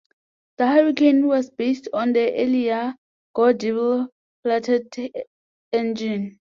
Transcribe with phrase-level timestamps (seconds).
[0.57, 2.95] The Hurricane was based on the earlier
[3.35, 4.07] Go-Devil
[4.41, 4.87] flathead
[5.71, 6.39] engine.